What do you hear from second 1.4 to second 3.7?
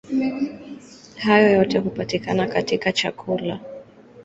yote hupatikana katika chakula.